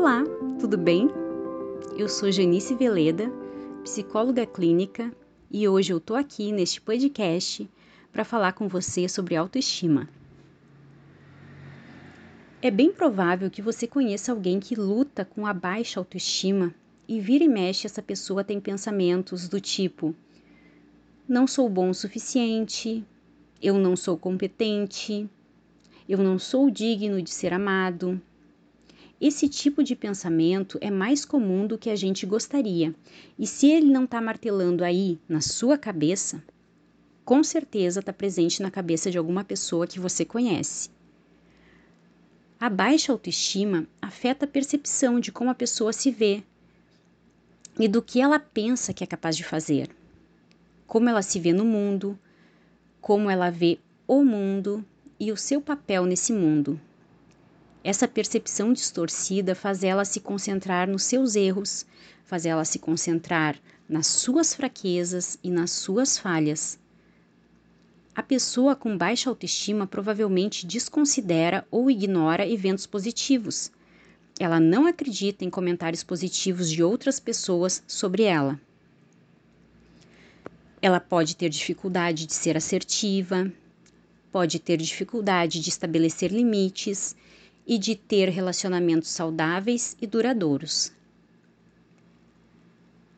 [0.00, 0.22] Olá,
[0.60, 1.10] tudo bem?
[1.96, 3.28] Eu sou Janice Veleda,
[3.82, 5.12] psicóloga clínica,
[5.50, 7.68] e hoje eu tô aqui neste podcast
[8.12, 10.08] para falar com você sobre autoestima.
[12.62, 16.72] É bem provável que você conheça alguém que luta com a baixa autoestima
[17.08, 20.14] e vira e mexe essa pessoa tem pensamentos do tipo:
[21.28, 23.04] não sou bom o suficiente,
[23.60, 25.28] eu não sou competente,
[26.08, 28.22] eu não sou digno de ser amado,
[29.20, 32.94] esse tipo de pensamento é mais comum do que a gente gostaria,
[33.38, 36.42] e se ele não está martelando aí na sua cabeça,
[37.24, 40.88] com certeza está presente na cabeça de alguma pessoa que você conhece.
[42.60, 46.42] A baixa autoestima afeta a percepção de como a pessoa se vê
[47.78, 49.90] e do que ela pensa que é capaz de fazer,
[50.86, 52.18] como ela se vê no mundo,
[53.00, 54.84] como ela vê o mundo
[55.20, 56.80] e o seu papel nesse mundo.
[57.84, 61.86] Essa percepção distorcida faz ela se concentrar nos seus erros,
[62.24, 66.78] faz ela se concentrar nas suas fraquezas e nas suas falhas.
[68.14, 73.70] A pessoa com baixa autoestima provavelmente desconsidera ou ignora eventos positivos.
[74.40, 78.60] Ela não acredita em comentários positivos de outras pessoas sobre ela.
[80.82, 83.52] Ela pode ter dificuldade de ser assertiva,
[84.32, 87.16] pode ter dificuldade de estabelecer limites
[87.68, 90.90] e de ter relacionamentos saudáveis e duradouros.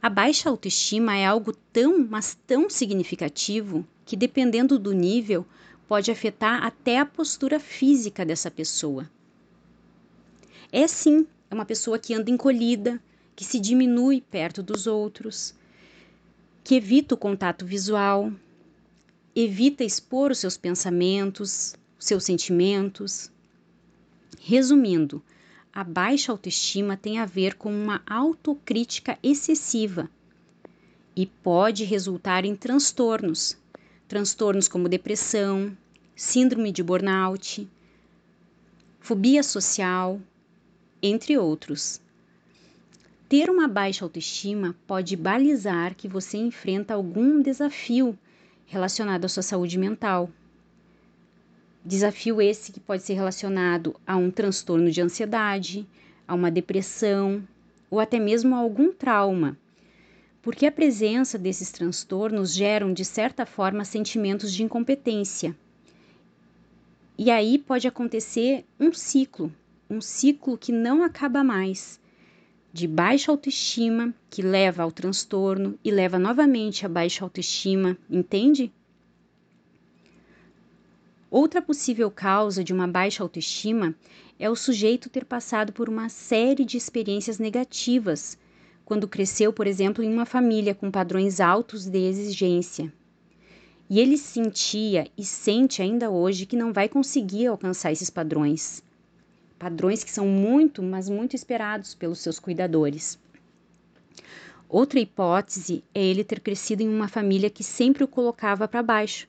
[0.00, 5.44] A baixa autoestima é algo tão, mas tão significativo que, dependendo do nível,
[5.86, 9.10] pode afetar até a postura física dessa pessoa.
[10.72, 12.98] É sim, é uma pessoa que anda encolhida,
[13.36, 15.54] que se diminui perto dos outros,
[16.64, 18.32] que evita o contato visual,
[19.34, 23.30] evita expor os seus pensamentos, os seus sentimentos,
[24.40, 25.22] Resumindo,
[25.72, 30.10] a baixa autoestima tem a ver com uma autocrítica excessiva
[31.14, 33.56] e pode resultar em transtornos,
[34.06, 35.76] transtornos como depressão,
[36.14, 37.68] síndrome de burnout,
[39.00, 40.20] fobia social,
[41.02, 42.00] entre outros.
[43.28, 48.18] Ter uma baixa autoestima pode balizar que você enfrenta algum desafio
[48.66, 50.30] relacionado à sua saúde mental,
[51.84, 55.86] Desafio esse que pode ser relacionado a um transtorno de ansiedade,
[56.26, 57.42] a uma depressão
[57.90, 59.56] ou até mesmo a algum trauma,
[60.42, 65.56] porque a presença desses transtornos geram, de certa forma, sentimentos de incompetência.
[67.16, 69.52] E aí pode acontecer um ciclo,
[69.90, 71.98] um ciclo que não acaba mais,
[72.72, 78.72] de baixa autoestima, que leva ao transtorno e leva novamente a baixa autoestima, entende?
[81.30, 83.94] Outra possível causa de uma baixa autoestima
[84.38, 88.38] é o sujeito ter passado por uma série de experiências negativas
[88.82, 92.90] quando cresceu, por exemplo, em uma família com padrões altos de exigência.
[93.90, 98.82] E ele sentia e sente ainda hoje que não vai conseguir alcançar esses padrões.
[99.58, 103.18] Padrões que são muito, mas muito esperados pelos seus cuidadores.
[104.66, 109.28] Outra hipótese é ele ter crescido em uma família que sempre o colocava para baixo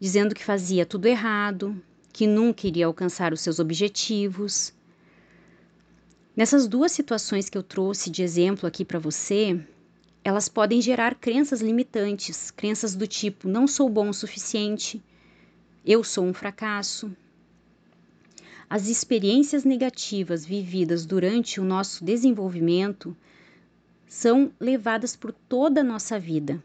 [0.00, 1.80] dizendo que fazia tudo errado,
[2.12, 4.72] que nunca iria alcançar os seus objetivos.
[6.36, 9.60] Nessas duas situações que eu trouxe de exemplo aqui para você,
[10.22, 15.02] elas podem gerar crenças limitantes, crenças do tipo não sou bom o suficiente,
[15.84, 17.10] eu sou um fracasso.
[18.70, 23.16] As experiências negativas vividas durante o nosso desenvolvimento
[24.06, 26.62] são levadas por toda a nossa vida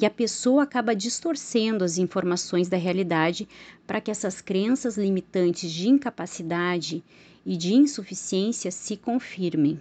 [0.00, 3.48] e a pessoa acaba distorcendo as informações da realidade
[3.84, 7.02] para que essas crenças limitantes de incapacidade
[7.44, 9.80] e de insuficiência se confirmem.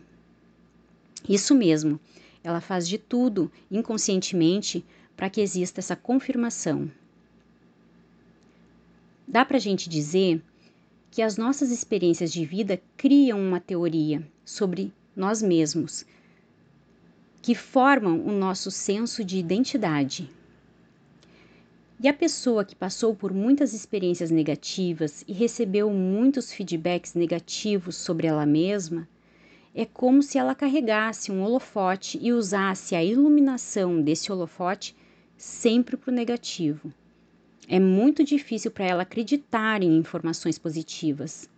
[1.30, 2.00] Isso mesmo,
[2.44, 4.84] ela faz de tudo inconscientemente
[5.16, 6.90] para que exista essa confirmação.
[9.28, 10.42] Dá para a gente dizer
[11.12, 16.06] que as nossas experiências de vida criam uma teoria sobre nós mesmos
[17.48, 20.30] que formam o nosso senso de identidade.
[21.98, 28.28] E a pessoa que passou por muitas experiências negativas e recebeu muitos feedbacks negativos sobre
[28.28, 29.08] ela mesma,
[29.74, 34.94] é como se ela carregasse um holofote e usasse a iluminação desse holofote
[35.38, 36.92] sempre para o negativo.
[37.66, 41.50] É muito difícil para ela acreditar em informações positivas.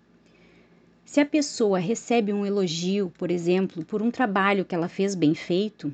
[1.11, 5.33] Se a pessoa recebe um elogio, por exemplo, por um trabalho que ela fez bem
[5.33, 5.91] feito,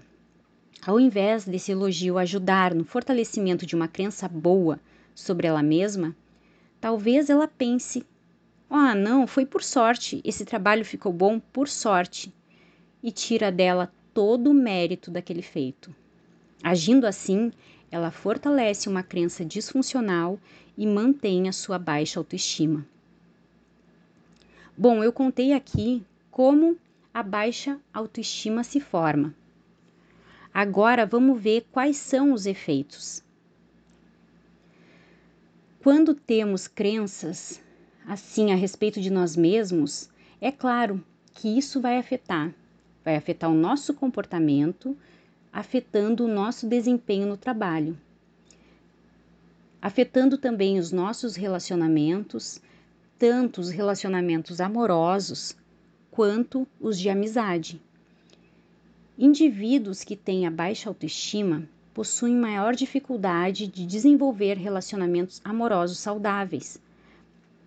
[0.86, 4.78] ao invés desse elogio ajudar no fortalecimento de uma crença boa
[5.16, 6.14] sobre ela mesma,
[6.82, 8.06] talvez ela pense
[8.70, 12.30] Ah, oh, não, foi por sorte, esse trabalho ficou bom por sorte.
[13.02, 15.96] E tira dela todo o mérito daquele feito.
[16.62, 17.54] Agindo assim,
[17.90, 20.38] ela fortalece uma crença disfuncional
[20.78, 22.86] e mantém a sua baixa autoestima.
[24.78, 26.78] Bom, eu contei aqui como
[27.14, 29.34] a baixa autoestima se forma.
[30.54, 33.24] Agora vamos ver quais são os efeitos.
[35.82, 37.64] Quando temos crenças
[38.06, 40.10] assim a respeito de nós mesmos,
[40.42, 41.02] é claro
[41.34, 42.54] que isso vai afetar,
[43.04, 44.98] vai afetar o nosso comportamento,
[45.54, 47.98] afetando o nosso desempenho no trabalho,
[49.82, 52.62] afetando também os nossos relacionamentos,
[53.18, 55.56] tanto os relacionamentos amorosos
[56.12, 57.82] quanto os de amizade.
[59.18, 66.78] Indivíduos que têm a baixa autoestima possuem maior dificuldade de desenvolver relacionamentos amorosos saudáveis,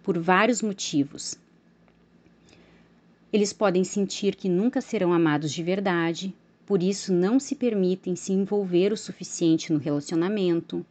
[0.02, 1.38] por vários motivos.
[3.32, 6.34] Eles podem sentir que nunca serão amados de verdade,
[6.66, 10.84] por isso não se permitem se envolver o suficiente no relacionamento.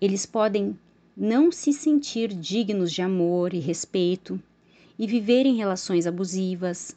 [0.00, 0.76] Eles podem
[1.16, 4.40] não se sentir dignos de amor e respeito
[4.98, 6.96] e viver em relações abusivas.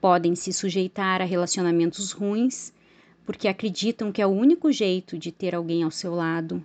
[0.00, 2.72] Podem se sujeitar a relacionamentos ruins
[3.24, 6.64] porque acreditam que é o único jeito de ter alguém ao seu lado.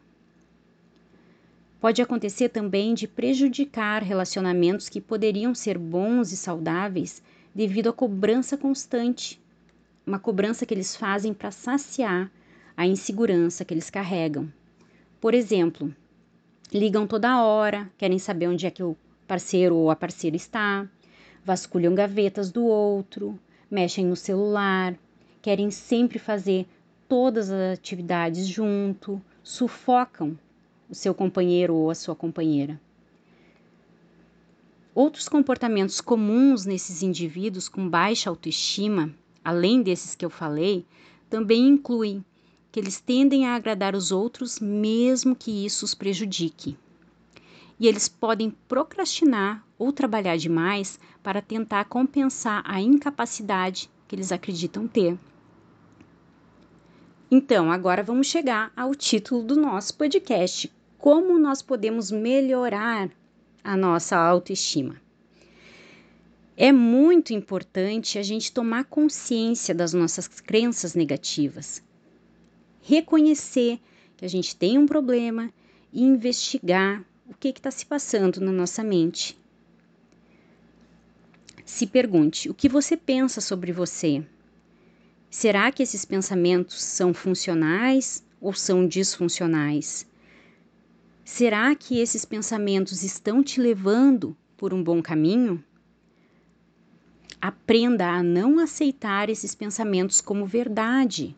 [1.79, 7.23] Pode acontecer também de prejudicar relacionamentos que poderiam ser bons e saudáveis
[7.55, 9.41] devido à cobrança constante,
[10.05, 12.29] uma cobrança que eles fazem para saciar
[12.77, 14.53] a insegurança que eles carregam.
[15.19, 15.91] Por exemplo,
[16.71, 18.95] ligam toda hora, querem saber onde é que o
[19.27, 20.87] parceiro ou a parceira está,
[21.43, 23.37] vasculham gavetas do outro,
[23.69, 24.95] mexem no celular,
[25.41, 26.65] querem sempre fazer
[27.07, 30.37] todas as atividades junto, sufocam
[30.89, 32.79] o seu companheiro ou a sua companheira.
[34.93, 39.13] Outros comportamentos comuns nesses indivíduos com baixa autoestima,
[39.43, 40.85] além desses que eu falei,
[41.29, 42.23] também incluem
[42.71, 46.77] que eles tendem a agradar os outros mesmo que isso os prejudique.
[47.79, 54.87] E eles podem procrastinar ou trabalhar demais para tentar compensar a incapacidade que eles acreditam
[54.87, 55.17] ter.
[57.29, 63.09] Então, agora vamos chegar ao título do nosso podcast: Como nós podemos melhorar
[63.63, 64.95] a nossa autoestima.
[66.57, 71.81] É muito importante a gente tomar consciência das nossas crenças negativas,
[72.81, 73.79] reconhecer
[74.17, 75.51] que a gente tem um problema
[75.91, 79.37] e investigar o que está se passando na nossa mente.
[81.65, 84.25] Se pergunte: o que você pensa sobre você?
[85.29, 90.05] Será que esses pensamentos são funcionais ou são disfuncionais?
[91.23, 95.63] Será que esses pensamentos estão te levando por um bom caminho?
[97.39, 101.33] Aprenda a não aceitar esses pensamentos como verdade.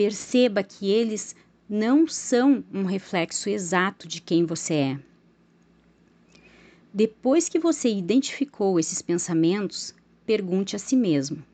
[0.00, 1.36] Perceba que eles
[1.68, 5.00] não são um reflexo exato de quem você é.
[6.90, 9.94] Depois que você identificou esses pensamentos,
[10.24, 11.44] pergunte a si mesmo: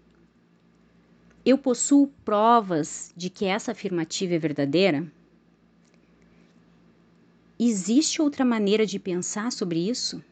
[1.45, 5.13] Eu possuo provas de que essa afirmativa é verdadeira?
[7.59, 10.23] Existe outra maneira de pensar sobre isso?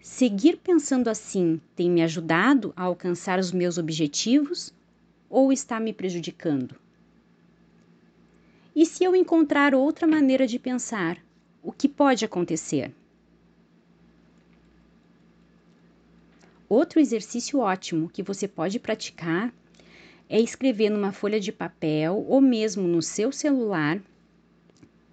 [0.00, 4.75] Seguir pensando assim tem me ajudado a alcançar os meus objetivos
[5.28, 6.76] ou está me prejudicando?
[8.74, 11.18] E se eu encontrar outra maneira de pensar,
[11.62, 12.92] o que pode acontecer?
[16.68, 19.52] Outro exercício ótimo que você pode praticar
[20.28, 24.00] é escrever numa folha de papel ou mesmo no seu celular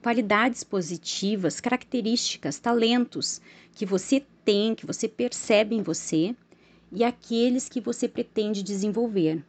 [0.01, 3.41] qualidades positivas, características, talentos
[3.73, 6.35] que você tem, que você percebe em você
[6.91, 9.41] e aqueles que você pretende desenvolver.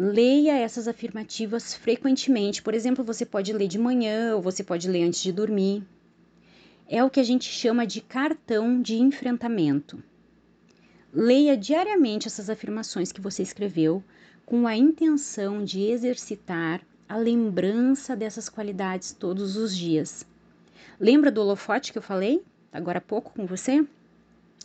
[0.00, 2.62] Leia essas afirmativas frequentemente.
[2.62, 5.82] Por exemplo, você pode ler de manhã ou você pode ler antes de dormir.
[6.86, 10.00] É o que a gente chama de cartão de enfrentamento.
[11.12, 14.00] Leia diariamente essas afirmações que você escreveu
[14.46, 20.24] com a intenção de exercitar a lembrança dessas qualidades todos os dias.
[21.00, 22.40] Lembra do holofote que eu falei
[22.72, 23.84] agora há pouco com você?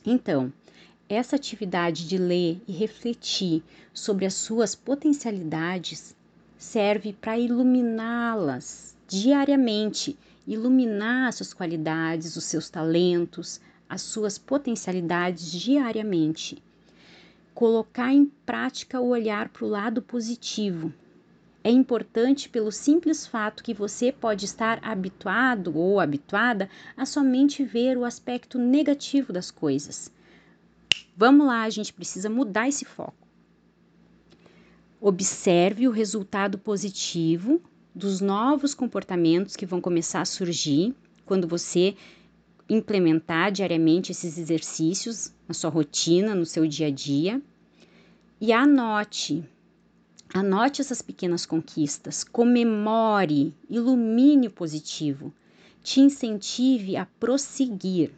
[0.06, 0.54] Então,
[1.10, 6.16] essa atividade de ler e refletir sobre as suas potencialidades
[6.58, 10.18] serve para iluminá-las diariamente,
[10.48, 16.62] iluminar as suas qualidades, os seus talentos, as suas potencialidades diariamente.
[17.54, 20.92] Colocar em prática o olhar para o lado positivo,
[21.66, 27.98] É importante pelo simples fato que você pode estar habituado ou habituada a somente ver
[27.98, 30.12] o aspecto negativo das coisas.
[31.16, 33.28] Vamos lá, a gente precisa mudar esse foco.
[35.00, 37.62] Observe o resultado positivo
[37.94, 41.96] dos novos comportamentos que vão começar a surgir quando você
[42.70, 47.42] implementar diariamente esses exercícios na sua rotina, no seu dia a dia.
[48.42, 49.44] E anote,
[50.34, 55.34] anote essas pequenas conquistas, comemore, ilumine o positivo,
[55.84, 58.12] te incentive a prosseguir.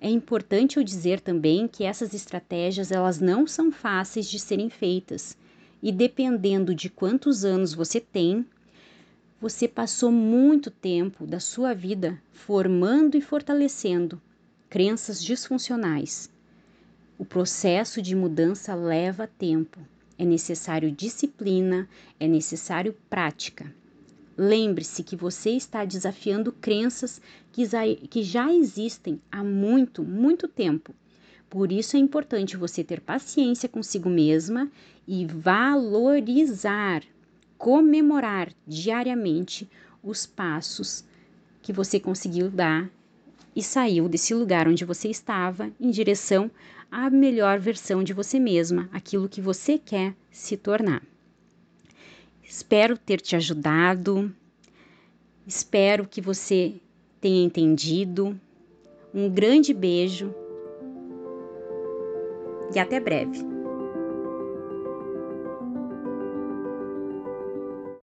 [0.00, 5.36] É importante eu dizer também que essas estratégias elas não são fáceis de serem feitas
[5.82, 8.46] e dependendo de quantos anos você tem,
[9.40, 14.20] você passou muito tempo da sua vida formando e fortalecendo
[14.68, 16.30] crenças disfuncionais.
[17.16, 19.80] O processo de mudança leva tempo.
[20.16, 21.88] É necessário disciplina,
[22.18, 23.72] é necessário prática.
[24.40, 30.94] Lembre-se que você está desafiando crenças que já existem há muito, muito tempo.
[31.50, 34.70] Por isso é importante você ter paciência consigo mesma
[35.08, 37.02] e valorizar,
[37.56, 39.68] comemorar diariamente
[40.04, 41.04] os passos
[41.60, 42.88] que você conseguiu dar
[43.56, 46.48] e saiu desse lugar onde você estava em direção
[46.88, 51.02] à melhor versão de você mesma, aquilo que você quer se tornar.
[52.48, 54.34] Espero ter te ajudado.
[55.46, 56.80] Espero que você
[57.20, 58.40] tenha entendido.
[59.12, 60.34] Um grande beijo
[62.74, 63.57] e até breve.